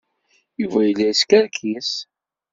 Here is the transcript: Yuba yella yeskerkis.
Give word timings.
Yuba 0.61 0.79
yella 0.83 1.05
yeskerkis. 1.09 1.91